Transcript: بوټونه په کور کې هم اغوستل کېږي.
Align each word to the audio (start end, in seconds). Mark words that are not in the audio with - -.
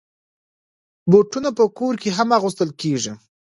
بوټونه 1.11 1.49
په 1.57 1.65
کور 1.77 1.93
کې 2.01 2.09
هم 2.17 2.29
اغوستل 2.37 2.69
کېږي. 2.81 3.13